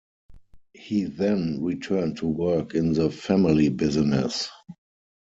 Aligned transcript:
He 0.73 1.03
then 1.03 1.61
returned 1.61 2.17
to 2.17 2.25
work 2.27 2.73
in 2.73 2.93
the 2.93 3.11
family 3.11 3.69
business. 3.69 4.49